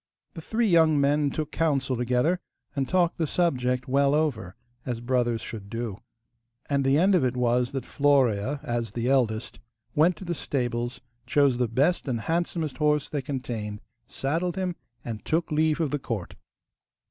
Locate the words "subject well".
3.27-4.15